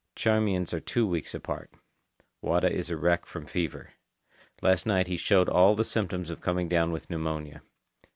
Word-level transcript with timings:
Charmian's 0.15 0.73
are 0.73 0.79
two 0.79 1.05
weeks 1.05 1.35
apart. 1.35 1.69
Wada 2.41 2.67
is 2.75 2.89
a 2.89 2.97
wreck 2.97 3.27
from 3.27 3.45
fever. 3.45 3.91
Last 4.63 4.87
night 4.87 5.05
he 5.05 5.15
showed 5.15 5.47
all 5.47 5.75
the 5.75 5.85
symptoms 5.85 6.31
of 6.31 6.41
coming 6.41 6.67
down 6.67 6.91
with 6.91 7.11
pneumonia. 7.11 7.61